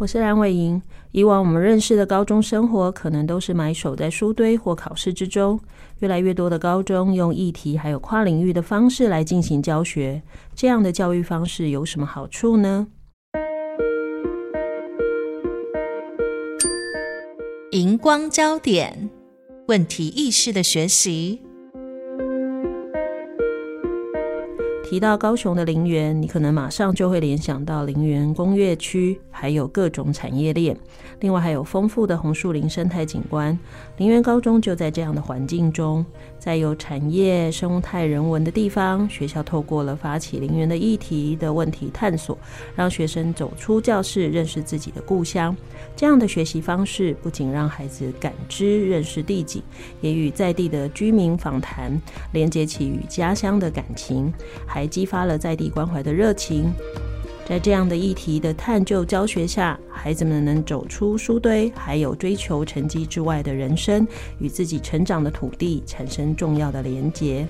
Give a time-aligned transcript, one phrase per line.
[0.00, 0.80] 我是蓝伟莹。
[1.10, 5.58] 以往我们认识的高中生活，可能都是埋首在书堆或考试之中。
[5.98, 10.22] 越来越多的高中用议题还有跨领域的方式来进行教学，
[10.54, 12.86] 这样的教育方式有什么好处呢？
[17.72, 19.10] 荧光焦点，
[19.66, 21.40] 问题意识的学习。
[24.88, 30.74] 提到高雄的林园，你可能马上就会联想到林园工业区，还有各种产业链，
[31.20, 33.56] 另外还有丰富的红树林生态景观。
[33.98, 36.02] 林园高中就在这样的环境中，
[36.38, 42.38] 在有产业、生态、人文的地方，学校透过了发起林园的议题的问题探索，
[42.74, 45.54] 让学生走出教室，认识自己的故乡。
[45.94, 49.62] 这样的学习方式不仅让孩子感知、认识地景，
[50.00, 52.00] 也与在地的居民访谈，
[52.32, 54.32] 连接起与家乡的感情。
[54.66, 56.72] 还还激发了在地关怀的热情，
[57.44, 64.06] 在这样的议题的探究教学下，孩子们能走出书堆，还有追求成绩之外的人生，
[64.38, 67.44] 与自己成长的土地产生重要的连结。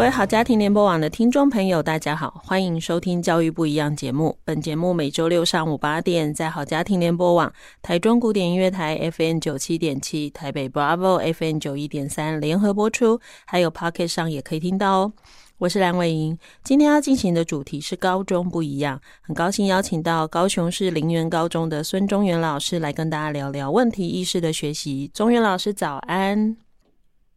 [0.00, 4.38] 各位好家庭联播网的听众朋友，大家好，欢迎收听《教育不一样》节目。
[4.46, 15.12] 本节目每周六上午八点在好家庭联播网、台中古典音乐台 FM 九七点七、台北 Bravo FM 九一点三联合播出，还有 Pocket 上也可以听到哦。
[15.58, 25.10] 我是蓝伟莹，今天要进行的主题是高中不一样，很高兴邀请到高雄市林园高中的孙中原老师来跟大家聊聊问题意识的学习。
[25.12, 26.56] 中原老师早安，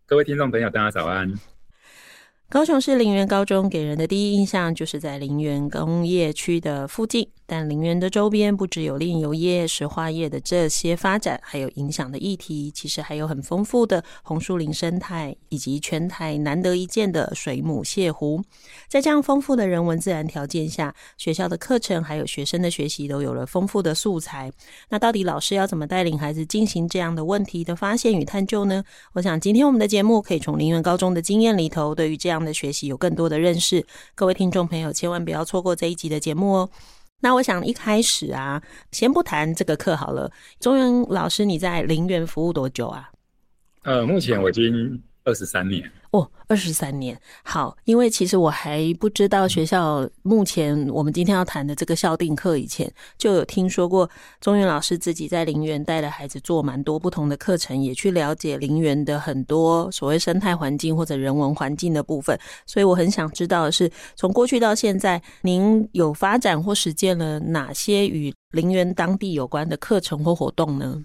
[0.06, 1.30] 各位听众朋友，大家早安。
[2.54, 7.28] 高雄市林园高中给人的第一印象就是在林园工业区的附近。
[7.46, 18.42] 但林园的周边不只有炼油业、石化业的这些发展，还有影响的议题，其实还有很丰富的红树林生态，以及全台难得一见的水母蟹湖。
[18.88, 24.52] 在这样丰富的人文自然条件下，学校的课程还有学生的学习都有了丰富的素材。
[24.90, 28.84] 那到底老师要怎么带领孩子进行这样的问题的发现与探究呢？
[29.14, 33.86] 我想今天我们的节目可以从林园高中的经验里头，对于这样的学习有更多的认识。
[34.16, 36.70] 各位听众朋友，千万不要错过这一集的节目哦。
[37.24, 38.62] 那我想一开始啊，
[38.92, 40.30] 先不谈这个课好了。
[40.60, 43.10] 中原老师，你在陵园服务多久啊？
[43.84, 45.90] 呃，目前我已经二十三年。
[46.14, 54.08] 哦，二十三年，好，因为其实我还不知道学校目前我们今天要谈的这个校定课以前，就有听说过
[54.40, 71.04] 中原老师自己在林园带着孩子做蛮多不同的课程，也去了解林园的很多所谓生态环境或者人文环境的部分，所以我很想知道的是，从过去到现在，您有发展或实践了哪些与林园当地有关的课程或活动呢？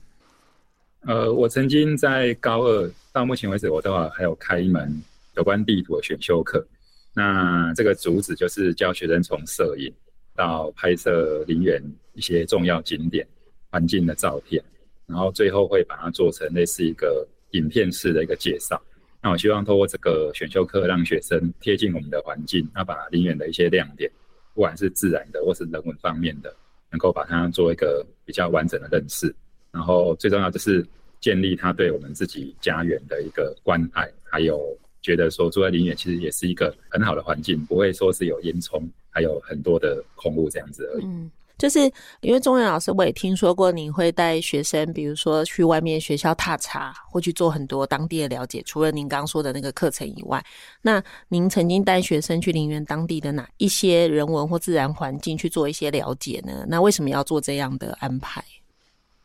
[1.07, 4.93] 呃，我曾经在高二到目前为止，我都还有开一门
[5.37, 6.67] 有关地图的选修课。
[7.15, 9.93] 那这个主旨就是教学生从摄影
[10.37, 11.83] 到拍摄林园
[12.15, 13.27] 一些重要景点
[13.71, 14.63] 环境的照片，
[15.07, 18.81] 然后最后会把它做成类似一个影片式的一个介绍。
[19.23, 24.11] 那我希望透过这个选修课，让学生贴近我们的环境，那把林园的一些亮点，
[24.55, 26.55] 不管是自然的或是人文方面的，
[26.91, 29.35] 能够把它做一个比较完整的认识。
[29.71, 30.87] 然后最重要就是
[31.21, 41.05] 建立他对我们自己家园的一个关爱，还有觉得说住在林园其实也是一个很好的环境，不会说是有烟囱，还有很多的空污这样子而已。
[41.05, 41.81] 嗯，就是
[42.21, 48.63] 因为中原老师，我也听说过您会带学生，比如说去外面学校踏查，或去做很多当地的了解。
[48.65, 50.45] 除了您刚刚说的那个课程以外，
[50.83, 56.65] 那您曾经带学生去林园当地的哪一些人文或自然环境去做一些了解呢？
[56.69, 58.45] 那为什么要做这样的安排？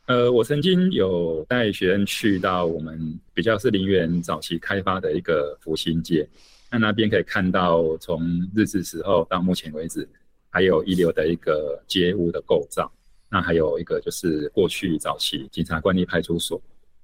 [0.06, 6.28] 呃，我曾经有带学生去到我们比较是林园早期开发的一个福兴街，
[6.70, 8.22] 那那边可以看到从
[8.54, 10.06] 日治时候到目前为止，
[10.50, 12.92] 还有遗留的一个街屋的构造，
[13.30, 16.60] 那还有一个就是过去早期警察官立派出所。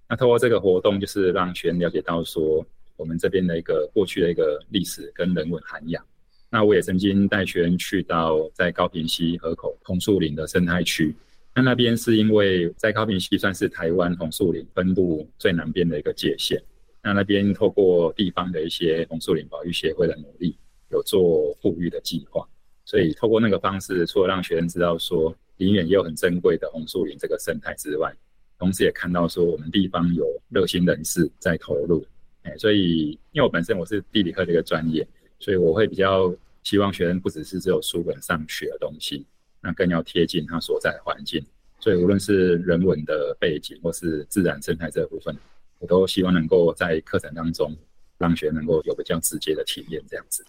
[0.06, 2.62] 那透过这个活动，就是让学生了解到说
[2.98, 6.04] 我们这边的一个过去的一个历史跟人文涵养。
[6.50, 11.14] 那我也曾经带学生去到在高屏溪河口红树林的生态区。
[11.54, 16.62] 那那边是因为在高屏溪算是台湾红树林分布最南边的一个界限。
[17.02, 20.56] 那那边透过地方的一些红树林保育协会的努力，
[20.90, 22.46] 有做复育的计划。
[22.84, 28.14] 所以透过那个方式，除了让学生知道说林园也有很珍贵的红树林这个生态之外，
[28.58, 32.04] 同时也看到说我们地方有热心人士在投入。
[32.42, 35.06] 哎，所以因为我本身我是地理科的一个专业，
[35.38, 39.24] 所以我会比较希望学生不只是只有书本上学的东西，
[39.60, 41.44] 那更要贴近他所在的环境。
[41.78, 45.36] 所以无论是人文的背景或是自然生态这部分，
[45.78, 47.76] 我都希望能够在课程当中
[48.18, 50.44] 让学生能够有比较直接的体验，这样子。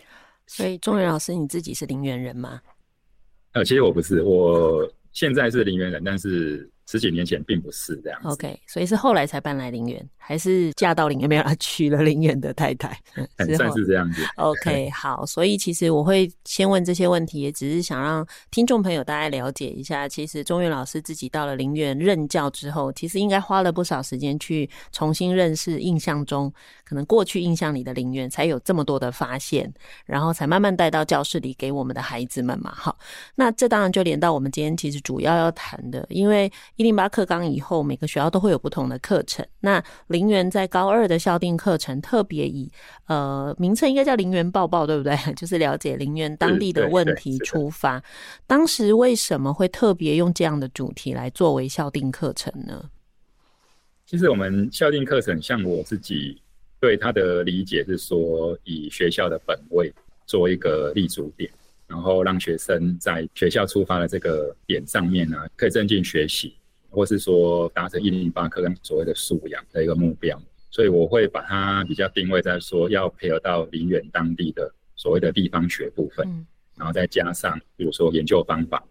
[0.48, 2.62] 所以中原老师，你自己是林园人吗？
[3.54, 6.69] 呃，其实我不是，我现在是林园人，但是。
[6.92, 11.44] 十几年前并不是这样子，OK，所以是后来才搬来林园，还是嫁到林园没有？
[11.58, 13.00] 娶了林园的太太，
[13.56, 14.26] 算是这样子。
[14.36, 26.54] OK，好，所以其实我会先问这些问题，也只是想让听众朋友大概了解一下，其实中原老师自己到了林园任教之后，其实应该花了不少时间去重新认识印象中
[26.84, 29.74] 可能过去印象里的林园，才有这么多的发现，
[30.06, 32.74] 然后才慢慢带到教室里给我们的孩子们嘛。
[32.76, 32.98] 好，
[33.36, 36.52] 那这当然就连到我们今天其实主要要谈的，因为。
[36.81, 39.45] 一零八课纲以后，每个学校都会有不同的课程。
[39.60, 42.72] 那林园在高二的校定课程，特别以
[43.06, 45.16] 呃名称应该叫“林园报报”，对不对？
[45.38, 48.04] 就是了解林园当地的问题出发。
[48.48, 52.89] 当时为什么会特别用这样的主题来作为校定课程呢？
[54.07, 56.42] 其实我们校定课程，像我自己
[56.80, 59.94] 对他的理解是说，以学校的本位
[60.25, 61.48] 做一个立足点。
[61.86, 66.56] 然后让学生在学校出发的这个点上面呢，可以增进学习，
[66.92, 70.40] 或是说达成一零八课纲所谓的素养的一个目标。
[70.70, 76.26] 所以我会把它比较定位在说，要配合到林园当地的所谓的地方学部分，
[76.78, 78.82] 然后再加上比如说研究方法。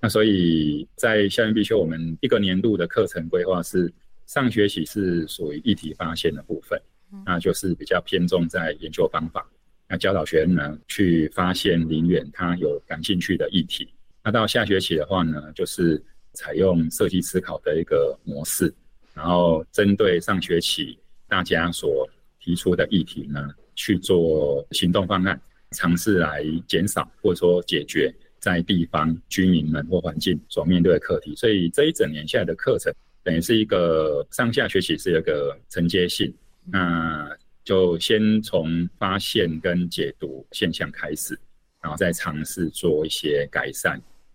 [0.00, 3.92] 那所以在校园必修，我们一个年度的课程规划是
[4.26, 6.80] 上学期是属于议题发现的部分，
[7.24, 9.44] 那就是比较偏重在研究方法。
[9.88, 13.88] 那教导学生呢，去发现林园他有感兴趣的议题。
[14.22, 16.00] 那到下学期的话呢，就是
[16.34, 18.72] 采用设计思考的一个模式，
[19.14, 20.98] 然后针对上学期
[21.28, 22.08] 大家所
[22.38, 25.40] 提出的议题呢，去做行动方案，
[25.70, 31.34] 尝试来减少或者说解决在地方居民们或环境所面对的课题。
[31.34, 32.92] 所以这一整年下来的课程，
[33.22, 36.32] 等于是一个上下学期是一个承接性。
[36.66, 37.30] 那
[37.62, 41.38] 就先从发现跟解读现象开始，
[41.80, 43.92] 然后再尝试做一些改善，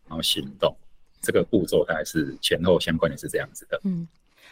[0.07, 0.75] 然后行动。
[1.21, 3.80] 这个步骤大概是前后相关的是这样子的。
[3.83, 4.07] 嗯。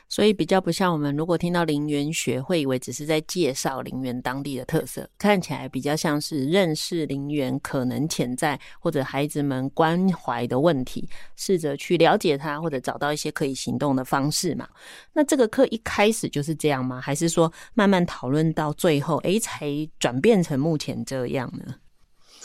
[0.10, 14.66] 所以比较不像我们，如果听到林园学，会以为只是在介绍林园当地的特色，看起来比较像是认识林园可能潜在或者孩子们关怀的问题，试着去了解它，或者找到一些可以行动的方式嘛。
[15.12, 17.02] 那这个课一开始就是这样吗？
[17.02, 19.68] 还是说慢慢讨论到最后，诶，才
[20.00, 21.75] 转变成目前这样呢？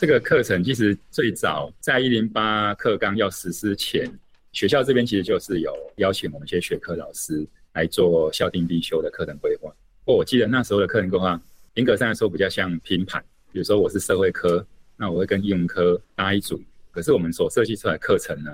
[0.03, 4.05] 这个课程其实最早在一零八课纲要实施前。
[4.51, 9.69] 学校这边其实就是有邀请我们一些学科老师来做校定必修的课程规划。
[10.03, 11.41] 不过我记得那时候的课程规划，
[11.75, 13.23] 严格上来说比较像拼盘。
[13.53, 14.67] 比如说我是社会科，
[14.97, 16.61] 那我会跟英文科搭一组。
[16.91, 18.51] 可是我们所设计出来的课程呢，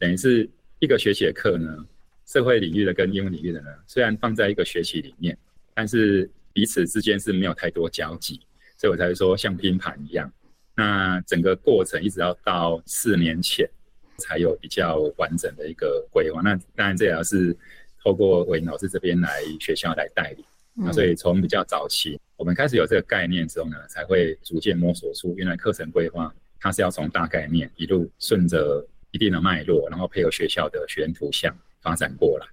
[0.00, 0.50] 等于是
[0.80, 1.86] 一个学期的课呢，
[2.26, 5.38] 社会领域的跟英文领域的呢，虽然放在一个学期里面，
[5.74, 8.40] 但是彼此之间是没有太多交集，
[8.76, 10.28] 所以我才会说像拼盘一样。
[10.78, 13.68] 那整个过程一直要到四年前。
[14.20, 16.40] 才有比较完整的一个规划。
[16.42, 17.56] 那当然，这也要是
[18.02, 20.44] 透过伟老师这边来学校来带领。
[20.74, 32.46] 那所以从比较早期，我们开始有这个概念之后呢，才会逐渐摸索出原来课程规划它是要从大概念一路顺着一定的脉络，然后配合学校的学员图像发展过来。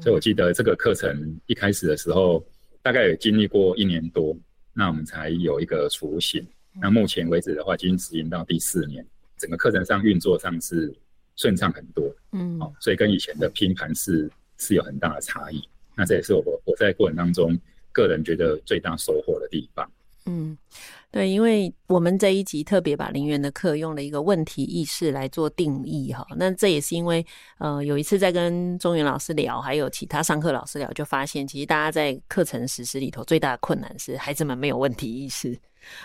[0.00, 2.44] 所以我记得这个课程一开始的时候，
[2.82, 4.36] 大概有经历过一年多，
[4.72, 6.44] 那我们才有一个雏形。
[6.80, 10.94] 那目前为止的话，已经执行到第四年，整个课程上运作上是。
[11.36, 15.60] 顺畅很多，嗯，哦，所以跟以前的拼盘是是有很大的差异。
[15.96, 17.58] 那这也是我我在过程当中
[17.90, 19.90] 个人觉得最大收获的地方。
[20.26, 20.56] 嗯，
[21.10, 26.24] 对，因为我们这一集特别把林园的课用了一个问题意识来做定义哈。
[26.36, 27.26] 那这也是因为
[27.58, 35.58] 呃有一次在跟中原老师聊，还有其他上课老师聊，就发现其实大家在课程实施里头最大的困难是孩子们没有问题意识。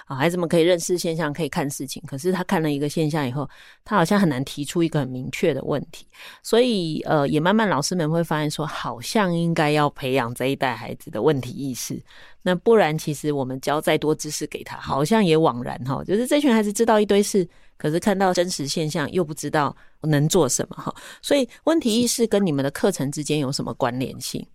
[0.05, 3.49] 啊，孩子们可以认识现象，可以看事情，可是他看了一个现象以后，
[3.83, 6.07] 他好像很难提出一个很明确的问题，
[6.43, 12.01] 所以呃，也慢慢老师们会发现说，好像应该要培养这一代孩子的问题意识，
[12.41, 24.45] 那不然其实我们教再多知识给他，好像也枉然哈，就是这群孩子知道一堆事，可是看到真实现象又不知道能做什么哈，所以问题意识跟你们的课程之间有什么关联性？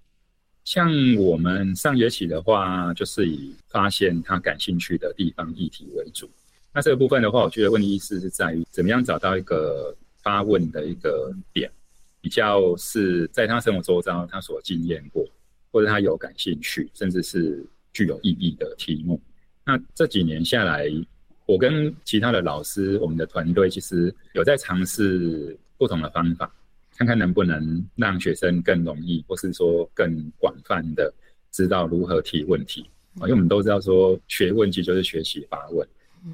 [0.64, 6.28] 像我们上学期的话，就是以发现他感兴趣的地方议题为主。
[6.72, 11.70] 那这个部分的话，我觉得问题意思是在于怎么样找到一个发问的一个点，
[12.20, 15.24] 比较是在他生活周遭他所经验过，
[15.70, 19.20] 或者他有感兴趣，甚至是具有意义的题目。
[19.64, 20.90] 那这几年下来，
[21.46, 26.50] 我跟其他的老师，我们的团队其实有在尝试不同的方法，
[26.96, 31.12] 看看能不能让学生更容易，或是说更广泛的
[31.50, 32.88] 知道如何提问题。
[33.22, 35.86] 因为我们都知道说学问其实就是学习发问。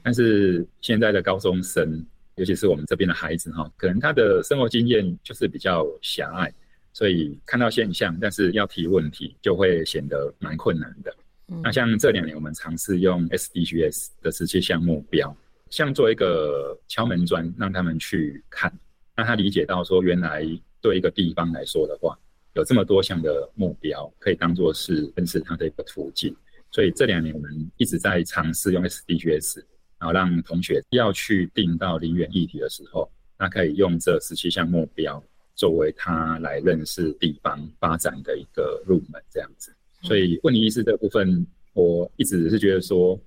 [0.02, 2.04] 但是现在的高中生，
[2.36, 6.52] 尤其是我们这边的孩子哈，可能他的生活经验就是比较狭隘，
[6.92, 11.14] 所以看到现象，但是要提问题就会显得蛮困难的。
[11.62, 15.36] 那像这两年我们尝试用 SDGs 的十七项目标，
[15.68, 18.72] 像做一个敲门砖，让他们去看，
[19.20, 20.42] 让他理解到说，原来
[20.80, 22.18] 对一个地方来说的话，
[22.54, 26.34] 有这么多项的目标，可以当做是认识它的一个途径。
[26.70, 29.62] 所以这两年我们一直在尝试用 SDGs。
[29.98, 33.06] 然后让同学要去定到零元议题的时候，
[33.38, 35.22] 那可以用这十七项目标
[35.54, 39.70] 作为他来认识地方发展的一个入门，这样子。
[40.00, 43.20] 所以问题意识这部分，我一直是觉得说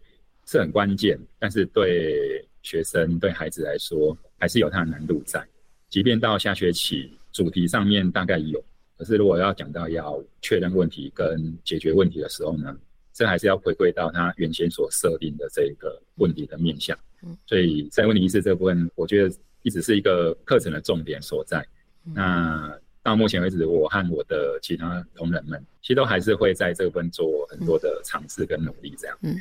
[0.47, 5.47] 是很关键，但是对学生对孩子来说，还是有它的难度在。
[5.93, 8.59] 即便到下学期主题上面大概有，
[8.97, 12.75] 可是如果要讲到要确认问题跟解决问题的时候呢，
[13.13, 16.97] 这还是要回归到他原先所设定的这个问题的面向，
[17.45, 21.63] 所以在问题意识这部分，我觉得一直是一个课程的重点所在。
[22.01, 29.15] 那到目前为止，我和我的其他同仁们，其实都还是会在这部分做很多的尝试跟努力，这样。
[29.21, 29.39] 嗯，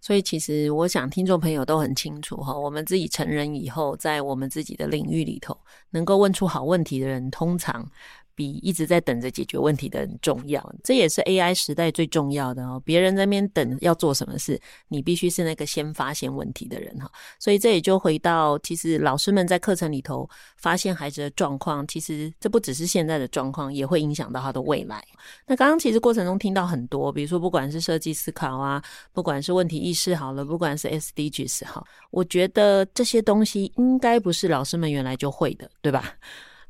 [0.00, 5.56] 所以其实我想听众朋友都很清楚哈，我们自己成人以后，在我们自己的领域里头，
[5.90, 7.88] 能够问出好问题的人，通常。
[8.38, 12.80] 比一直在等着解决问题的人重要，这也是 AI 时代最重要的哦。
[12.84, 17.10] 别人在那边等要做什么事，你必须是那个先发现问题的人哈。
[17.40, 25.02] 所以这也就回到，其实老师们在课程里头发现孩子的状况，其实这不只是现在的状况，也会影响到他的未来。
[25.44, 28.80] 那刚刚其实过程中听到很多，比如说不管是设计思考啊，
[29.12, 36.14] 不管是问题意识好了，不管是 SDGs 好，我觉得这些东西应该不是老师们原来就会的，对吧？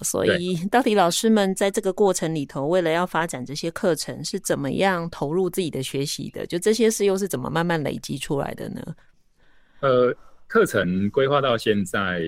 [0.00, 6.46] 所以，到底老师们在这个过程里头，为了要发展这些课程，是怎么样投入自己的学习的？
[6.46, 8.80] 就这些事又是怎么慢慢累积出来的呢？
[9.80, 10.14] 呃，
[10.46, 12.22] 课程规划到现在，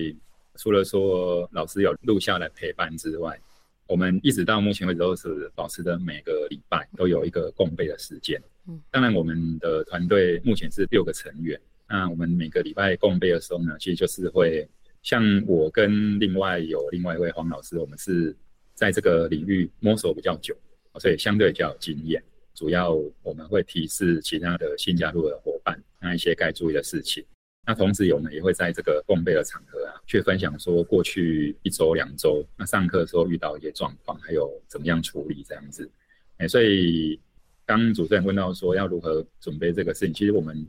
[0.55, 3.39] 除了说老师有录下来陪伴之外，
[3.87, 8.41] 我们一直到目前为止都是保持的每个礼拜都有一个共备的时间。
[8.67, 14.67] 嗯，当然，我们的团队目前是六个成员，那我们每个礼拜共备的时候呢，其实就是会。
[15.01, 18.35] 像我跟另外有另外一位黄老师，我们是
[18.73, 20.55] 在这个领域摸索比较久，
[20.99, 22.23] 所以相对比较有经验。
[22.53, 22.93] 主要
[23.23, 27.23] 我们会提示其他的新加入的伙伴，那一些该注意的事情。
[27.65, 35.89] 那同时我们也会在这个共备的场合啊，去分享说过去一周两周，那上课的时候遇到一些状况，还有怎么样处理这样子。
[36.37, 37.19] 哎，所以
[37.65, 40.67] 刚主持人问到说要如何准备这个事情，其实我们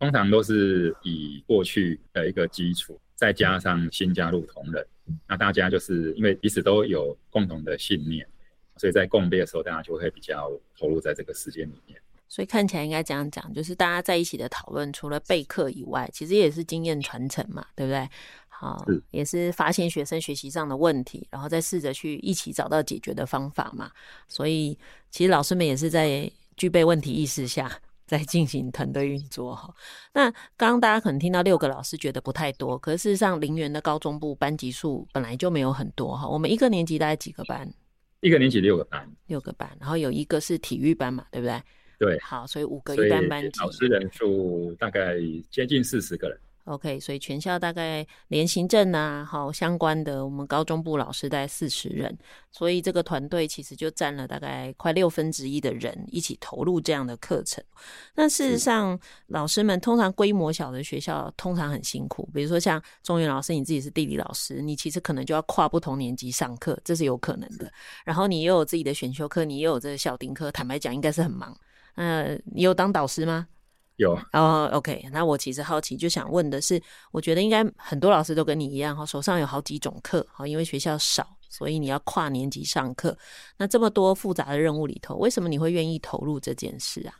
[0.00, 2.98] 通常都是以过去的一个基础。
[3.14, 4.82] 再加上新加入同仁，
[5.28, 8.26] 那大家就是因为彼此都有共同的信念，
[8.78, 12.00] 所以在共备的时候，大家就会比较投入在这个时间里面。
[12.28, 18.08] 所以看起来应该这样讲，就是大家在一起的讨论，除了备课以外，其实也是经验传承嘛，对不对？
[18.48, 23.90] 好，也是发现学生学习上的问题，然后再试着去一起找到解决的方法嘛。
[24.28, 24.78] 所以
[25.10, 27.70] 其实老师们也是在具备问题意识下。
[28.10, 29.72] 在进行团队运作哈，
[30.14, 36.28] 那刚刚大家可能听到六个老师觉得不太多，可是事实上林园的高中部班级数本来就没有很多哈。
[36.28, 37.72] 我们一个年级大概几个班？
[38.20, 41.62] 一个年级六个班，六个班，然后有一个是体育班嘛，对不对？
[42.00, 45.14] 对，好，所以五个一般班级，老师人数大概
[45.48, 46.36] 接近四十个人。
[46.70, 52.16] OK，所以全校大概连行政啊，好相关的，我们高中部老师大概四十人，
[52.52, 57.62] 所以这个团队其实就占了大概快六分之一的人一起投入这样的课程。
[58.14, 67.70] 那事实上，老师们通常规模小的学校通常很辛苦，比如说像中原老师，你自己是地理老师，你其实可能就要跨不同年级上课，这是有可能的。
[68.04, 71.56] 然后你又有自己的选修课，你又有这个校订课，坦白讲，应该是很忙。
[71.96, 73.48] 呃，你有当导师吗？
[74.00, 76.80] 有哦、oh，OK，那我其实好奇，就想问的是，
[77.12, 83.14] 我觉得应该很多老师都跟你一样哈，手上有好几种课哈，因为学校少，所以你要跨年级上课。
[83.58, 87.14] 那这么多复杂的任务里头，为什么你会愿意投入这件事啊？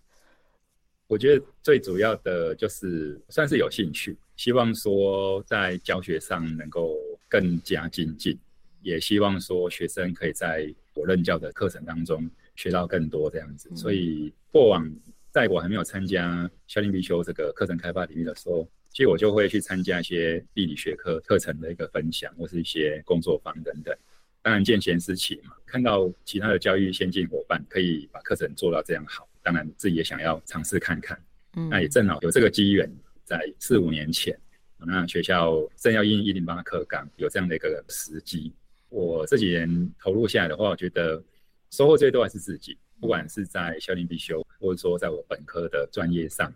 [1.07, 6.97] 我觉得最主要的就是算是有兴趣，希望说在教学上能够
[7.29, 8.39] 更加精进，
[8.81, 13.71] 也希望说学生可以在我任教的课程当中学到更多这样子。
[13.77, 14.91] 所以过往。
[15.31, 23.97] 在我还没有参加校令必修这个课程开发领域的时候，其实我就会去参加一些地理学科课程的一个分享，或是一些工作坊等等。
[24.43, 31.23] 当然见贤思齐嘛，看到其他的教育先进伙伴可以把课程做到这样好，当然自己也想要尝试看看。
[31.57, 32.91] 嗯，那也正好有这个机缘，
[33.25, 34.37] 在四五年前，
[34.79, 38.53] 那学校正要应一零八课纲，有这样的一个时机。
[38.89, 41.23] 我这几年投入下来的话，我觉得
[41.71, 46.53] 收获最多还是自己，不管是在校订必修，或者说在我本科的专业上，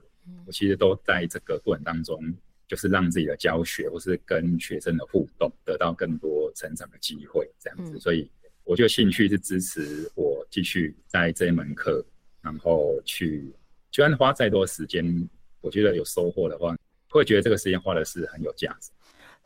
[0.46, 2.22] 我其实都在这个过程当中，
[2.68, 7.98] 就是让自己的教学或是跟学生的互动得到更多成长的机会，这样子。
[7.98, 8.30] 所以
[8.64, 12.04] 我就兴趣是支持我继续在这一门课，
[12.40, 13.52] 然后去，
[13.90, 15.28] 就算花再多时间，
[15.60, 16.76] 我觉得有收获的话，
[17.08, 18.90] 会觉得这个时间花的是很有价值。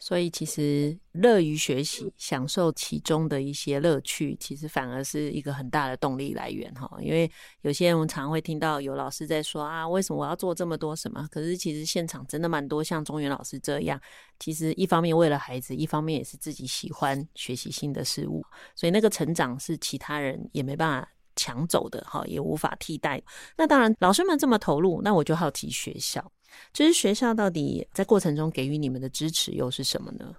[0.01, 6.89] 所以其实乐于学习，享受其中的一些乐趣，其实反而是一个很大的动力来源哈。
[7.01, 7.31] 因为
[7.63, 11.27] 有些人我们常会听到有老师在说啊，为什么我要做这么多什么？
[11.31, 14.01] 可是其实现场真的蛮多像中原老师这样，
[14.39, 18.45] 其实一方面为了孩子，一方面也是自己喜欢学习新的事物，
[18.77, 23.23] 所以那个成长是其他人也没办法抢走的哈，也无法替代。
[23.57, 26.31] 那当然，老师们这么投入，那我就好奇学校。
[26.73, 30.35] 就是学校到底在过程中给予你们的支持又是什么呢？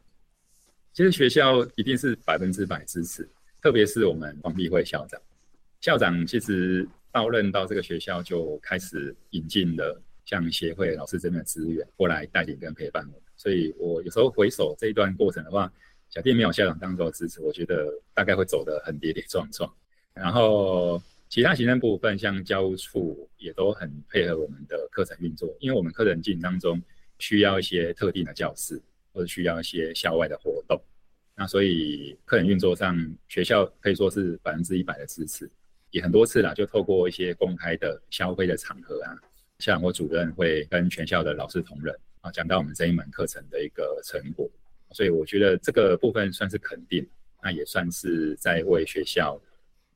[0.92, 3.30] 其实学校一定是百分之百支持，
[3.62, 5.22] 特别是我们黄碧慧校长。
[5.82, 13.22] 校长其实到任到这个学校就开始引进了像协会老师这边的资源过来带领跟陪伴我们。
[13.38, 15.72] 所以我有时候回首这一段过程的话，
[16.10, 19.72] 小弟没有校长当中的支持，我觉得大概会走得很跌跌撞撞。
[20.14, 21.02] 然后。
[21.32, 26.82] 其他行政部分，像教务处也都很配合我们的课程运作，因为我们课程进行当中
[27.20, 28.82] 需要一些特定的教室，
[29.14, 30.82] 或者需要一些校外的活动，
[31.36, 32.98] 那所以课程运作上，
[33.28, 35.48] 学校可以说是百分之一百的支持，
[35.92, 39.16] 也很多次啦，就透过一些公开的消费的场合啊，
[39.60, 44.50] 像我主任会跟全校的老师同仁啊讲到我们这一门课程的一个成果，
[44.94, 47.08] 所以我觉得这个部分算是肯定，
[47.44, 49.40] 那也算是在为学校。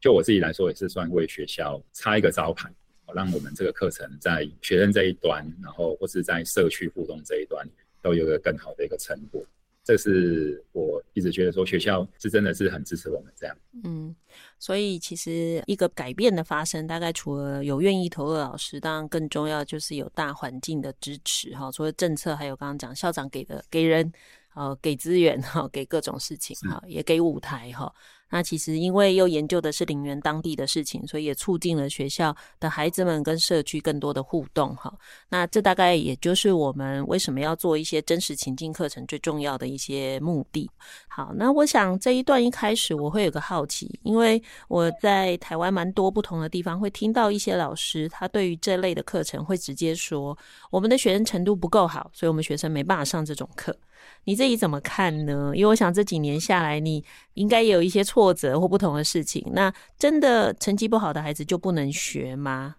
[0.04, 2.70] 就我自己来说，也是算为学校插一个招牌，
[3.16, 7.66] 让我们这个课程在学生这一端，然后或是在社区互动这一端，
[8.02, 9.42] 都有个更好的一个成果。
[9.82, 13.58] 这是我一直觉得说，学校是真的是很支持我们这样。
[13.86, 14.13] 嗯，
[14.60, 21.72] 所以其实一个改变的发生，大概除了有愿意投入老师，当然更重要就是有大环境的支持哈。
[21.72, 24.12] 除了政策，还有刚刚讲校长给的给人，
[24.56, 27.94] 呃，给资源哈，给各种事情哈，也给舞台哈。
[28.30, 34.92] 那其实因为又研究的是陵园当地的事情，所以也促进了学校的孩子们跟社区更多的互动哈。
[35.30, 40.68] 那这大概也就是我们为什么要做一些真实情境课程最重要的一些目的。
[41.08, 50.36] 好，那我想这一段一开始我会有个好奇，因为我在台湾蛮多不同的地方会听到一些老师，他对于这类的课程会直接说，
[50.72, 53.78] 我们的学生程度不够好，所以我们学生没办法上这种课。
[54.26, 55.52] 你自己怎么看呢？
[55.56, 59.44] 因为我想这几年下来，你应该也有一些挫折或不同的事情。
[59.54, 62.76] 那真的成绩不好的孩子就不能学吗？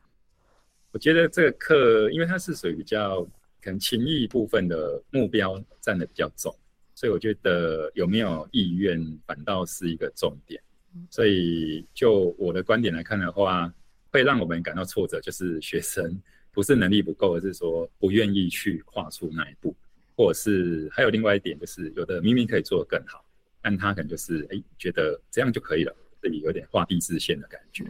[0.92, 3.22] 我觉得这个课，因为它是属于比较
[3.60, 6.54] 可能情谊部分的目标占的比较重，
[6.94, 10.62] 所以我觉得有没有意愿反倒是一个重点。
[11.10, 13.68] 所以就我的观点来看的话，
[14.12, 19.74] 会让我们感到挫折，就是学生不是能力不够，而是说不愿意去跨出那一步。
[20.16, 23.24] 或者是还有另外一点，就是有的明明可以做得更好，
[23.60, 27.84] 但他可能就是哎、欸、觉得这样就可以了，这里有点画地自限的感觉。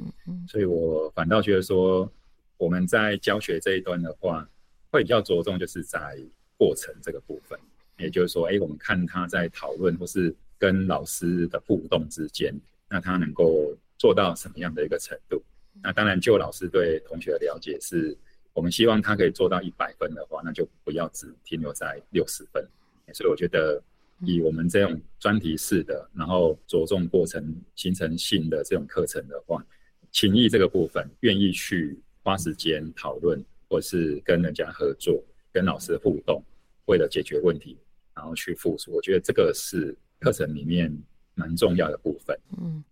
[0.48, 2.10] 所以我反倒觉得说，
[2.56, 4.48] 我们在教学这一端的话，
[4.90, 6.18] 会比较着重就是在
[6.56, 7.58] 过程这个部分，
[7.98, 12.54] 也就是说，哎、欸，我们看他在讨论或是跟老师的互动之间，
[12.88, 15.42] 那他能够做到什么样的一个程度？
[15.82, 18.16] 那当然，就老师对同学的了解是。
[18.54, 22.64] 我们希望他可以做到一百分的话，那就不要只停留在六十分。
[23.12, 23.82] 所以我觉得，
[24.20, 29.62] 以我们这种专题式的，然后着重过程、形成性的这种课程的话，
[30.12, 36.42] 情谊这个部分，愿意去花时间讨论，或是跟人家合作、跟老师互动，
[36.86, 37.76] 为了解决问题，
[38.14, 38.92] 然后去付出。
[38.92, 40.96] 我觉得这个是课程里面
[41.34, 42.38] 蛮重要的部分。
[42.56, 42.82] 嗯。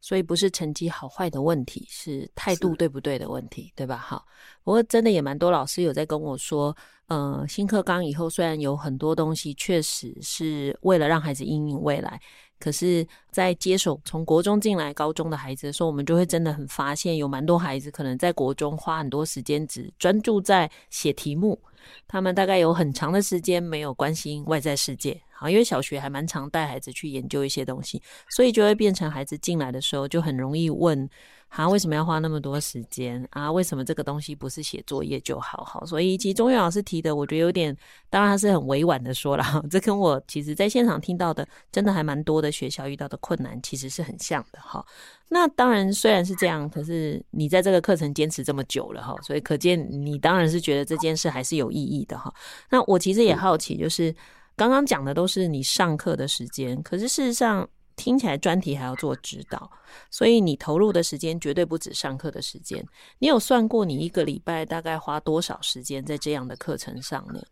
[0.00, 3.96] 所以不是成绩好坏的问题，是态度对不对的问题，对吧？
[3.96, 4.26] 好，
[4.64, 6.74] 不过真的也蛮多老师有在跟我说，
[7.08, 12.20] 呃，新课纲以后虽然有很多东西确实是为了让孩子应应未来，
[12.60, 21.58] 可是，在接手从国中进来高中的孩子的时候，我们就会真的很发现，有蛮多孩子可能在国中花很多时间只专注在写题目，
[22.06, 25.18] 他们大概有很长的时间没有关心外在世界。
[25.32, 31.08] 好，因为小学还蛮常带孩子去研究一些东西，所以就会变成孩子进来的时候就很容易问
[31.50, 33.50] 啊，为什么要花那么多时间啊？
[33.50, 35.64] 为什么这个东西不是写作业就好？
[35.64, 37.76] 好，所以其实中原老师提的，我觉得有点，
[38.08, 44.84] 当然他是很委婉的说了， 这跟我其实在现场听到的，真的还蛮多的学校遇到的困难，其实是很像的哈。
[45.28, 52.32] 那当然虽然是这样，可是你在这个课程坚持这么久了哈，所以可见你当然是觉得这件事还是有意义的哈。
[52.70, 54.14] 那我其实也好奇，就是
[54.54, 57.68] 刚刚讲的都是你上课的时间，可是事实上。
[58.00, 59.70] 听起来专题还要做指导，
[60.10, 62.82] 所以你投入的时间绝对不止上课的时间。
[63.18, 67.42] 你有算过你一个礼拜大概花多少时间在这样的课程上呢？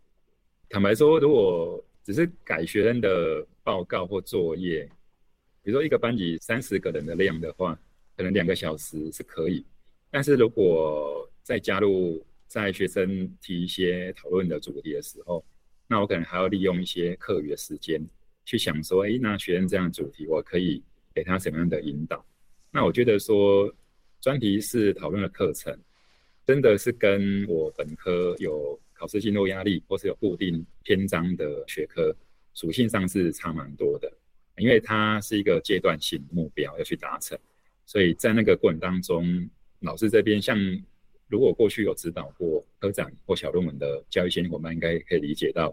[0.67, 4.89] 坦白说，如果只是改学生的报告或作业，
[5.61, 7.79] 比如说一个班级三十个人的量的话，
[8.17, 9.63] 可能两个小时是可以。
[10.09, 15.45] 但是如果再加入在学生提一些讨论的主题的时候，
[15.85, 18.03] 那我可能还要利用一些课余的时间。
[18.49, 20.81] 去想说，哎，那学生这样主题，我可以
[21.13, 22.25] 给他什么样的引导？
[22.71, 23.71] 那我觉得说，
[24.19, 25.71] 专题式讨论的课程，
[26.47, 32.11] 真的是跟我本科有考试进度压力，或是有固定篇章的学科
[32.55, 34.11] 属性上是差蛮多的，
[34.57, 37.37] 因为它是一个阶段性目标要去达成，
[37.85, 39.47] 所以在那个过程当中，
[39.81, 40.57] 老师这边像
[41.27, 45.71] 如果过去有指导过科长或小论文的教育线，我们应该可以理解到，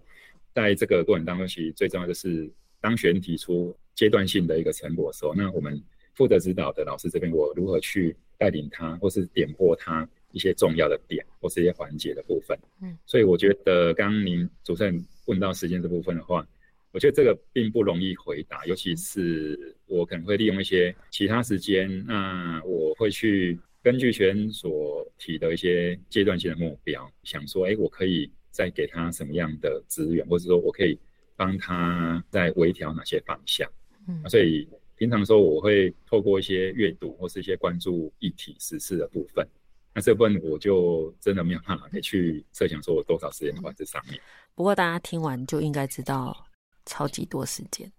[0.52, 2.50] 在这个过程当中，其实最重要的是。
[2.80, 5.82] 当学生提出阶段性的一个成果的时候，那我们
[6.14, 12.58] 负责指导的老师这边，我如何去带领他，或是点破他一些重要的点，或是一些环节的部分。
[12.82, 16.46] 嗯，所以我觉得刚刚您主持人问到时间这部分的话，
[16.92, 30.98] 我觉得这个并不容易回答，尤其是我可能会利用一些其他时间，那我会去根据学生所提的一些阶段性的目标，想说，哎，我可以再给他什么样的资源，或者说我可以。
[31.36, 33.70] 帮他在微调哪些方向，
[34.08, 39.46] 嗯，所以平常说我会透过一些阅读或是一些关注议题时事的部分，
[39.94, 44.20] 那这部分我就真的没有办法可以去设想说我多少时间花在上面。
[44.54, 46.46] 不过大家听完就应该知道
[46.86, 47.92] 超级多时间，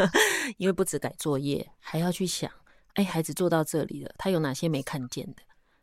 [0.58, 2.50] 因为不止改作业，还要去想，
[2.94, 5.42] 哎，孩子做到这里了，他有哪些没看见的？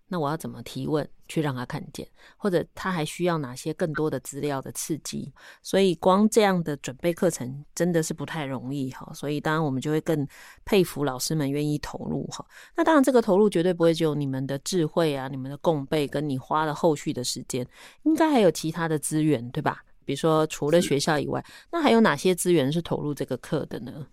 [0.09, 5.31] 那我要怎么提问去让他看见，或者他还需要哪些更多的资料的刺激？
[5.61, 9.09] 所以光这样的准备课程真的是不太容易哈。
[9.13, 10.27] 所以当然我们就会更
[10.65, 12.45] 佩服老师们愿意投入哈。
[12.75, 17.65] 那当然这个投入绝对不会只有你们的智慧啊，你们的共备跟你花了后续的时间，
[18.03, 19.83] 应该还有其他的资源对吧？
[20.05, 24.07] 比如说除了学校以外，那还有哪些资源是投入这个课的呢？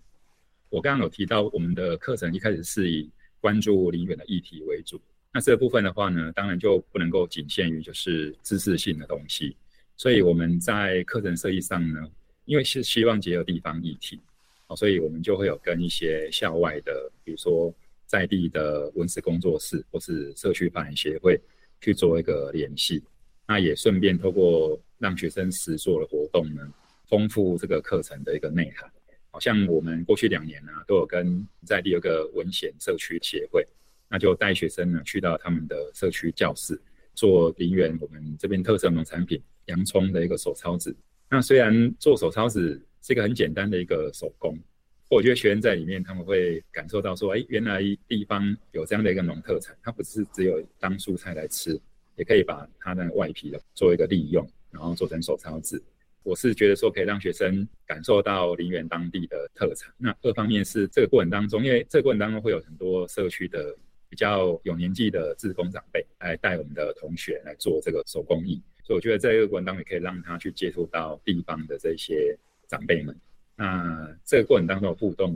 [0.69, 5.01] 我刚刚有提到我们的课程一开始是以关注林远的议题为主。
[5.33, 9.55] 那这部分的话呢，当然就不能够仅限于就是知识性的东西，
[9.95, 12.01] 所以我们在课程设计上呢，
[12.45, 14.19] 因为是希望结合地方议题，
[14.67, 17.71] 哦，所以我们就会有跟一些校外的，比如说
[18.07, 21.39] 在地的文史工作室或是社区发展协会
[21.81, 23.03] 去做一个联系，
[23.45, 26.67] 那也顺便透过让学生实做的活动呢，
[27.07, 28.89] 丰富这个课程的一个内涵。
[29.29, 33.63] 好像我们过去两年呢，都有跟在地有个文贤社区协会。
[34.09, 36.79] 那就带学生呢去到他们的社区教室，
[37.13, 40.95] 做林园我们这边特色农产品洋葱的一个手抄纸。
[41.29, 44.57] 那虽然做手抄纸是一个很简单的一个手工，
[45.09, 51.77] 我觉得学生在里面他们会感受到说，哎，原来地方有这样的一个农特产，它不是只有当蔬菜来吃，
[52.15, 55.83] 也可以把它的外皮做一个利用，然后做成手抄纸。
[56.23, 59.93] 我是觉得说可以让学生感受到林园当地的特产。
[59.97, 63.75] 那二方面是这个过程当中，因为这个过程当中会有很多社区的。
[64.09, 73.15] 比较有年纪的志工长辈来带我们的同学来做这个手工艺，所以我觉得在这个过程当中也可以让他去接触到地方的这些长辈们。
[73.55, 75.33] 那这个过程当中的互动，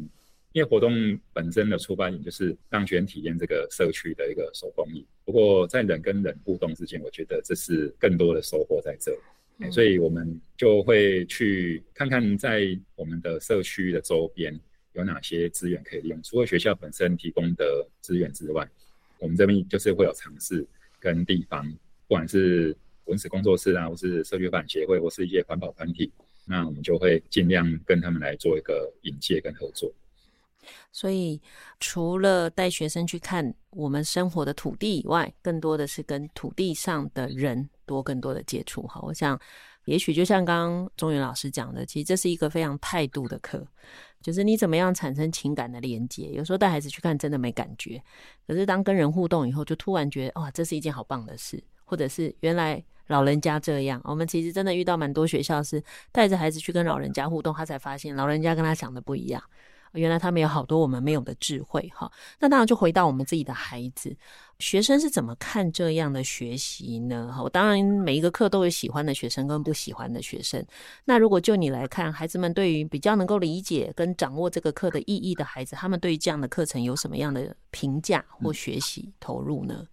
[0.53, 5.05] 因为活动本身的出发点就是让学生体验这个社区的一个手工艺。
[5.25, 9.17] 不过在人跟人互动之间，我觉得这是更多的收获在这里。
[9.59, 9.71] 嗯。
[9.71, 14.59] 所以我们就会去看看在我们的社区的周边。
[14.93, 16.21] 有哪些资源可以利用？
[16.23, 18.67] 除了学校本身提供的资源之外，
[19.19, 20.65] 我们这边就是会有尝试
[20.99, 21.65] 跟地方，
[22.07, 22.75] 不管是
[23.05, 26.11] 文史工作室啊，或是社区发展协会，或是一些环保团体，
[26.45, 29.91] 那我们就会尽量跟他们来做一个引介跟合作。
[30.91, 31.41] 所以，
[31.79, 38.83] 除了带学生去看我们生活的土地以外，更多的是跟土地上的人多更多的接触。
[38.83, 39.39] 哈，我想，
[39.85, 43.65] 也许就像刚刚中原老师讲的，其实这是一个非常态度的课。
[44.21, 46.29] 就是你怎么样产生情感的连接？
[46.31, 47.99] 有时候带孩子去看真的没感觉，
[48.45, 53.99] 可是当跟人互动以后，就突然觉得哇，这是一件好棒的事，或者是原来老人家这样。
[54.03, 59.41] 我们其实真的遇到蛮多学校是带着孩子去跟老人家互动，他才发现老人家跟他想的不一样。
[59.93, 62.11] 原来他们有好多我们没有的智慧哈。
[62.39, 64.15] 那当然就回到我们自己的孩子，
[64.59, 67.33] 学生是怎么看这样的学习呢？
[67.43, 70.65] 我当然每一个课都有喜欢的学生跟不喜欢的学生。
[71.05, 79.87] 那如果就你来看，孩子们对于比较能够理解跟掌握这个课的意义的孩子，他们对于这样的课程有什么样的评价或学习投入呢？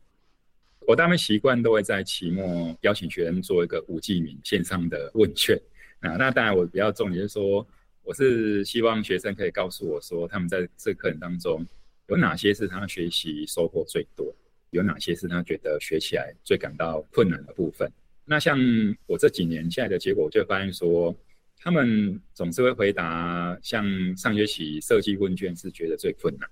[0.87, 5.55] 我大部分习惯都会在期末邀请学生做一个无记名线上的问卷
[6.01, 6.17] 啊。
[6.17, 7.67] 那当然，我比较重点就是说，
[8.09, 11.63] 我是希望学生可以告诉我说，他们在这课程当中
[12.07, 14.35] 有哪些是他学习收获最多，
[14.71, 17.87] 有哪些是他觉得学起来最感到困难的部分。
[18.25, 18.59] 那像
[19.05, 21.15] 我这几年现在的结果，我就发现说，
[21.59, 23.85] 他们总是会回答，像
[24.17, 26.49] 上学期设计问卷是觉得最困难。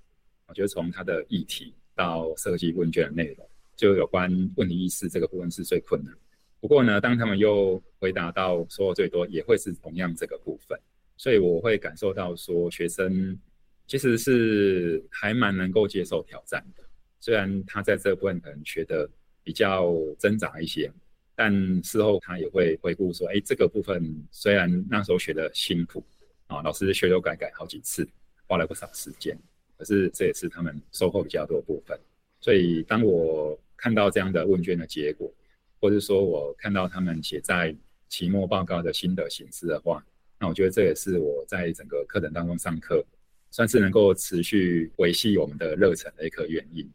[0.48, 3.48] 我觉得从他的议题到设计问卷的内容。
[3.76, 6.14] 就有关问题意识这个部分是最困难。
[6.60, 10.78] 不过呢，当他们又回答到收获最多，也会是同样这个部分。
[11.16, 13.38] 所以我会感受到说，学生
[13.86, 16.82] 其实是还蛮能够接受挑战的。
[17.20, 19.08] 虽然他在这部分可能学得
[19.42, 20.92] 比较挣扎一些，
[21.34, 21.52] 但
[21.82, 26.04] 事后他也会回顾说：“哎，这个部分虽然那时候学得辛苦
[26.46, 28.08] 啊，老师修修改改好几次，
[28.46, 29.36] 花了不少时间，
[29.76, 31.98] 可是这也是他们收获比较多的部分。”
[32.40, 35.32] 所以当我看到这样的问卷的结果，
[35.80, 37.74] 或者说我看到他们写在
[38.08, 40.04] 期末报告的心得形式的话，
[40.38, 43.04] 那我觉得这也是我在整个课程当中上课，
[43.50, 46.88] 算是能够持续维系我们的热忱的一个原因。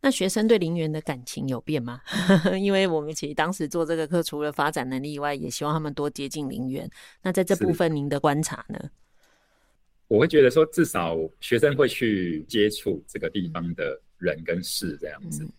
[0.00, 2.00] 那学生对林园的感情有变吗？
[2.60, 6.88] 因为我们其实当时做这个课，除了发展能力以外，也希望他们多接近林园。
[7.22, 8.78] 那在这部分，您的观察呢？
[10.06, 15.42] 我会觉得说，至少学生会去接触这个地方的人跟事这样子。
[15.44, 15.52] 嗯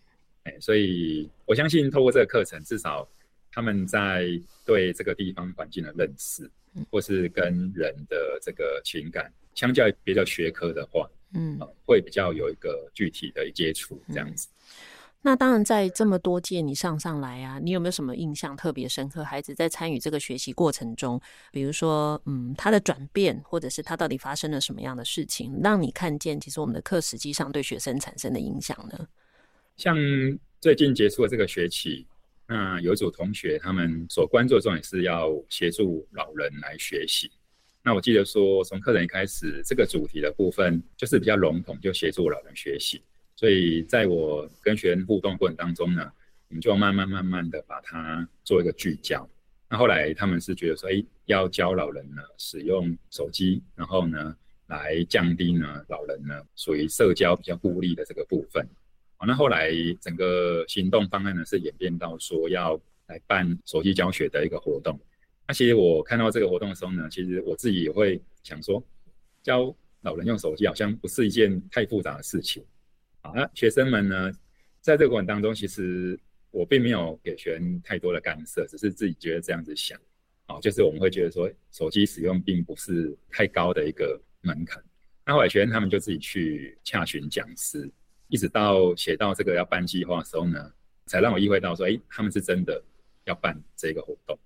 [0.59, 3.07] 所以，我相信透过这个课程，至少
[3.51, 4.27] 他们在
[4.65, 6.49] 对这个地方环境的认识，
[6.89, 14.47] 或是跟人的这个情感，相较于别的学科的话，嗯，会比较有一个具体的接触这样子。
[14.51, 14.55] 嗯。
[15.21, 19.21] 那当然，在这么多届你上上来啊，你有没有什么印象特别深刻？
[19.21, 21.19] 孩子在参与这个学习过程中，
[21.51, 29.05] 比如说，嗯，他的转变，或者是他到底发生了什么样的事情，让你看见其实我们的课实际上对学生产生的影响呢？
[29.75, 29.93] 像
[30.61, 32.07] 最近结束的这个学期，
[32.51, 37.29] 那有一组同学他们所关注的重点是要协助老人来学习。
[37.83, 43.03] 那我记得说，从课程一开始，这个主题的部分就是比较笼统，就协助老人学习。
[43.35, 46.11] 所以在我跟学生互动过程当中呢，
[46.47, 49.29] 我们就慢慢慢慢的把它做一个聚焦。
[49.69, 54.35] 那后来他们是觉得说，哎，要教老人呢使用手机，然后呢
[54.65, 58.67] 来降低呢老人呢属于社交比较孤立的这个部分。
[59.21, 64.97] 好，那后来整个行动方案呢是演变到说要来办手机教学的一个活动。
[65.45, 68.81] 那其实我看到这个活动的时候呢，其实我自己也会想说，
[69.43, 72.63] 教老人用手机好像不是一件太复杂的事情。
[73.19, 74.31] 好，那学生们呢，
[74.79, 76.17] 在这个过程当中，其实
[76.49, 79.99] 我并没有给学生太多的干涉，只是自己觉得这样子想。
[80.47, 84.81] 好，就是我们会觉得说，手机使用并不是太高的一个门槛。
[85.25, 87.91] 那后来学生他们就自己去洽询讲师。
[88.29, 90.71] 一直到写到这个要办计划的时候呢，
[91.05, 92.81] 才让我意会到说，哎，他们是真的
[93.25, 94.39] 要办这个活动，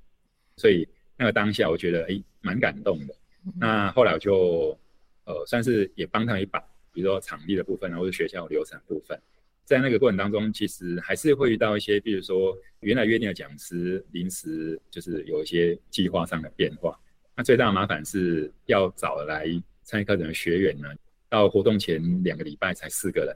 [0.57, 3.13] 所以那个当下我觉得，哎，蛮感动的。
[3.59, 4.77] 那后来我就，
[5.25, 6.59] 呃，算是也帮他们一把，
[6.93, 9.19] 比如说场地的部分，或者学校流程的部分，
[9.65, 16.97] 在那个过程当中，其实还是会遇到一些，比如说原来约定的讲师临时就是有一些计划上的变化。
[17.35, 19.45] 那最大的麻烦是要找来
[19.83, 20.87] 参与课程的学员呢，
[21.27, 23.35] 到活动前两个礼拜才四个人。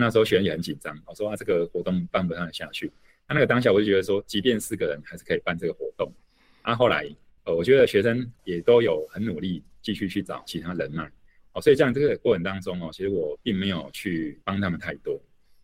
[0.00, 2.90] 那时候学员也很紧张，我说啊，这个活动办不下去。
[3.28, 6.12] 那那个当下我就觉得说，即便四个人还是可以办这个活动。
[6.62, 7.08] 啊，后来
[7.44, 11.10] 呃，我觉得学生也都有很努力，继续去找其他人脉。
[11.52, 15.20] 哦，所以这样这个过程当中哦，其实我并没有去帮他们太多。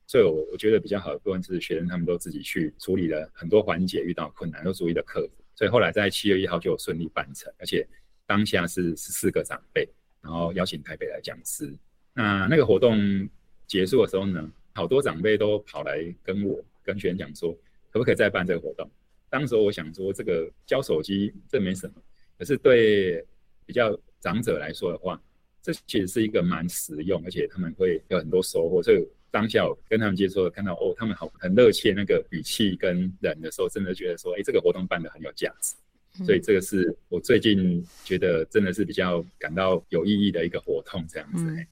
[0.06, 5.44] 所以我我觉得比较好的部分是学生他们都自己去处理了很多环节，遇到困难都逐一的克服。
[5.54, 7.86] 所以后来在七月一号就有顺利办成，而且
[8.26, 9.88] 当下是十四个长辈，
[10.20, 11.74] 然后邀请台北来讲师。
[12.12, 13.28] 那那个活动。
[13.68, 17.52] 结束的时候呢，好多长辈都跑来跟我跟学员讲说，
[17.92, 18.90] 可不可以再办这个活动？
[19.30, 21.94] 当时我想说，这个交手机这没什么，
[22.38, 23.22] 可是对
[23.66, 25.20] 比较长者来说的话，
[25.62, 28.82] 这其实是一个蛮实用，而且他们会有很多收获。
[28.82, 35.76] 所以当下我跟他们接触，看到哦，他们好很热切那个语气跟人的时候，真的觉得说，哎，这个活动办得很有价值。
[36.24, 41.44] 所以这个是我最近觉得真的是比较感到有意义的一个活动，这样子。
[41.44, 41.66] 嗯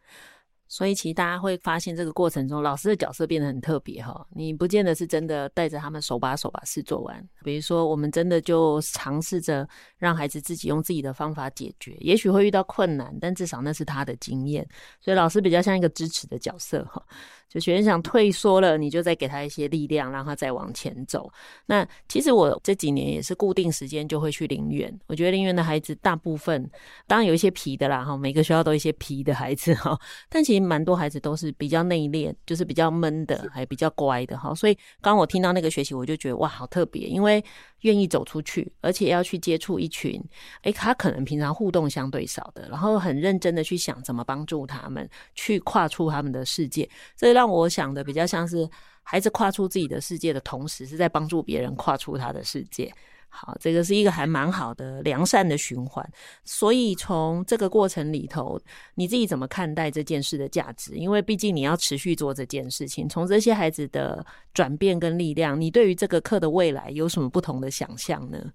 [0.69, 4.27] 所以其实大家会发现，这个过程中老师的角色变得很特别哈。
[4.35, 14.67] 你不见得是真的带着他们手把手把事做完，比如说我们真的就尝试着让孩子自己用自己的方法解决，也许会遇到困难，但至少那是他的经验。
[15.01, 17.03] 所以老师比较像一个支持的角色哈。
[17.49, 21.31] 就学生想退缩了，你就再给他一些力量，让他再往前走。
[21.67, 24.93] 那其实我这几年也是固定时间就会去林园。
[25.07, 26.69] 我觉得林园的孩子大部分，
[27.07, 34.55] 当然有一些皮的啦哈，每个学校都一些皮的孩子哈，但其实蛮多孩子都是比较内敛，就是比较闷的，还比较乖的哈。
[34.55, 37.43] 所以刚我听到那个学习，我就觉得哇，好特别，因为
[37.81, 40.23] 愿意走出去，而且要去接触一群，
[40.63, 48.69] 诶，他可能平常互动相对少的，然后很认真的去想怎么帮助他们去跨出他们的世界，这让我想的比较像是
[49.03, 52.93] 孩子跨出自己的世界的同时，是在帮助别人跨出他的世界。
[53.29, 56.09] 好，这个是一个还蛮好的良善的循环。
[56.45, 58.59] 所以从这个过程里头，
[58.95, 60.95] 你自己怎么看待这件事的价值？
[60.95, 63.07] 因为毕竟你要持续做这件事情。
[63.09, 68.53] 从这些孩子的转变跟力量，你对于这个课的未来有什么不同的想象呢？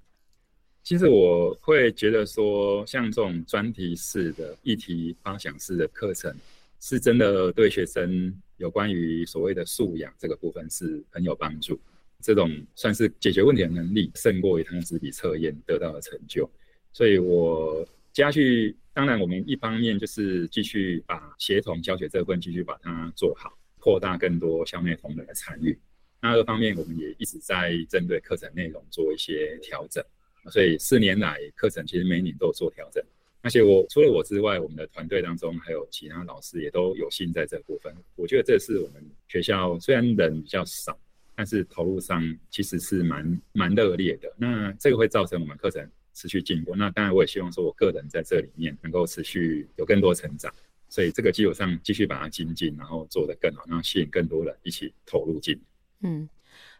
[0.84, 6.36] 其实我会觉得说，像这种专题式的议题发想式的课程，
[6.80, 11.80] 是真的对学生有关于所谓的素养这个部分是很有帮助。
[12.22, 16.50] 这种算是解决问题的能力，胜过于他纸笔测验得到的成就。
[16.94, 25.78] 所以我接下去，当然我们一方面就是继续把协同教学这部分继续把它做好，扩大更多校内同仁的参与。
[26.22, 30.04] 那二方面，我们也一直在针对课程内容做一些调整。
[30.52, 33.04] 所以四年来课程其实每年都有做调整。
[33.44, 37.92] 而且我除了我之外，我们的团队当中还有其他老师也都有幸在这部分。
[38.16, 41.00] 我觉得这是我们学校虽然人比较少。
[41.36, 46.76] 但是投入上其实是蛮蛮热烈的，那这个会造成我们课程持续进步。
[46.76, 50.54] 那当然我也希望说，我个人在这里面能够持续有更多成长，
[50.90, 55.60] 所以这个基础上继续把它精进，然后做得更好，然后吸引更多人一起投入进。
[56.02, 56.28] 嗯。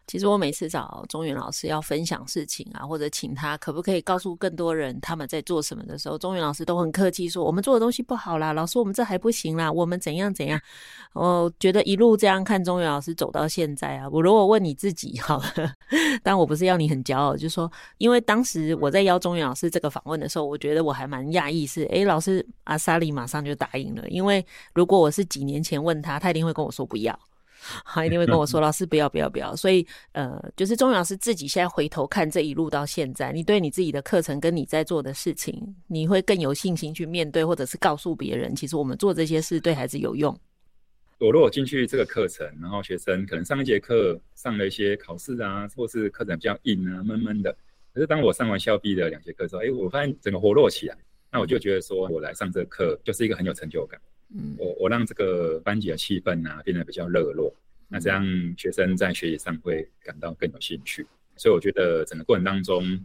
[0.06, 10.60] 其实我每次找中原老师要分享事情啊，或者请他可不可以告诉更多人他们在做什么的时候，中原老师都很客气说：“我们做的东西不好啦，老师我们这还不行啦，我们怎样怎样。”
[11.14, 15.72] 我觉得一路这样看中原老师走到现在啊，我如果问你自己好了，
[16.22, 27.18] 但我不是要你很骄傲，就说，因为当时我在邀中原老师这个访问的时候，我觉得我还蛮讶异，是诶，老师阿莎莉马上就答应了，因为如果我是几年前问他，他一定会跟我说不要。
[27.84, 40.36] 他一定会跟我说：“老师，不要，不要，不要。”所以，呃，就是中原老师自己现在回头看这一路到现在，你对你自己的课程跟你在做的事情，你会更有信心去面对，或者是告诉别人，其实我们做这些事对孩子有用。
[41.18, 47.56] 我如果进去这个课程，然后学生可能上一节课上了一些考试啊，或是课程比较硬啊，闷闷的。
[47.94, 50.96] 可是当我上完校毕的两节课之后，哎，我发现整个活络起来，
[51.30, 54.00] 那我就觉得说我来上这个课就是一个很有成就感。
[54.34, 57.54] 嗯，我我让这个班级的气氛啊变得比较热络，
[57.88, 58.24] 那这样
[58.56, 61.06] 学生在学习上会感到更有兴趣。
[61.36, 62.98] 所以我觉得整个过程当中，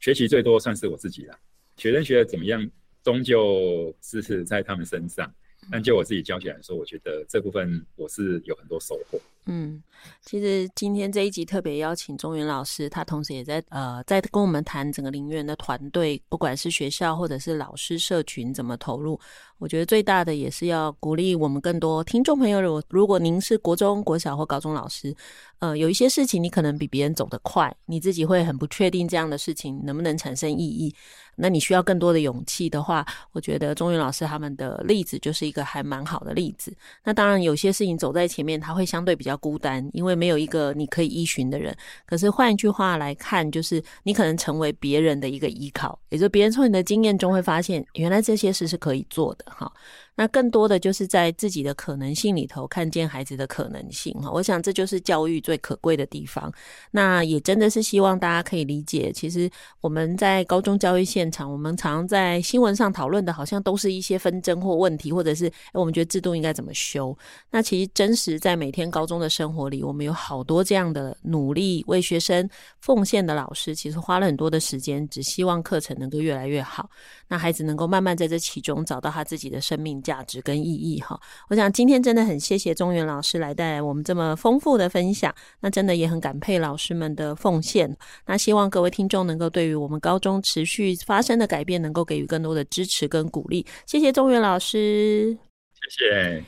[0.00, 1.38] 学习最多算是我自己啦。
[1.76, 2.68] 学生学的怎么样，
[3.02, 5.32] 终究是在他们身上。
[5.70, 9.20] 但就我自己教起来说，我觉得这部分我是有很多收获。
[9.50, 9.82] 嗯，
[10.22, 19.18] 其实今天这一集特别邀请中原老师，他同时也在呃在跟我们谈整个林园的团队，不管是学校或者是老师社群怎么投入。
[19.56, 22.60] 我觉得最大的也是要鼓励我们更多听众朋友。
[22.60, 25.12] 如如果您是国中、国小或高中老师，
[25.58, 30.94] 呃，有一些事情你可能比别人走得快，你自己会很不确定这样的事情能不能产生意义。
[31.40, 36.76] 那你需要更多的勇气的话，我觉得中原老师他们的例子就是一个还蛮好的例子。
[37.02, 41.76] 那当然有些事情走在前面，他会相对比较孤单，因为没有一个你可以依循的人。
[42.06, 49.72] 可是换一句话来看，就是你可能成为别人的一个依靠，也就别人从你的经验中会发现，原来这些事是可以做的，哈。
[50.18, 56.52] 那更多的就是在自己的可能性里头看见孩子的可能性哈，我想这就是教育最可贵的地方。
[56.90, 59.48] 那也真的是希望大家可以理解，其实
[59.80, 67.16] 我们在高中教育现场，我们常在新闻上讨论的，好像都是一些纷争或问题，或者是我们觉得制度应该怎么修。
[67.48, 72.50] 那其实真实在每天高中的生活里，我们有好多这样的努力为学生
[72.80, 76.90] 奉献的老师，其实花了很多的时间，只希望课程能够越来越好，
[77.28, 87.94] 那孩子能够慢慢在这其中找到他自己的生命价值跟意义哈，我想今天真的很谢谢中原老师来带来我们这么丰富的分享，那真的也很感佩老师们的奉献。
[88.24, 93.66] 那希望各位听众能够对于我们高中持续发生的改变，能够给予更多的支持跟鼓励。
[93.84, 95.36] 谢谢中原老师，
[95.74, 96.44] 谢谢。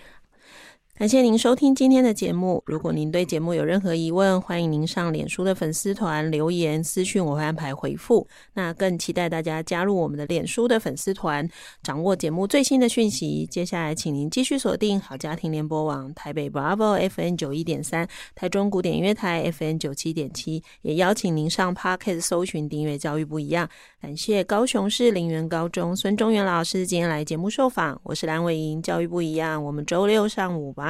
[1.00, 2.62] 感谢您收听今天的节目。
[2.66, 8.28] 如果您对节目有任何疑问，欢迎您上脸书的粉丝团留言私讯，我会安排回复。
[8.52, 11.48] 那更期待大家加入我们的脸书的粉丝团，
[11.82, 13.46] 掌握节目最新的讯息。
[13.46, 23.66] 接下来，请您继续锁定好家庭联播网台北 Bravo F N 九一点三、台中古典音乐台 F N 九七点七，也邀请您上 Podcast 搜寻订阅教育不一样。
[24.02, 30.89] 感谢高雄市林园高中孙中原老师今天来节目受访，我是蓝伟莹，教育不一样，我们周六上午八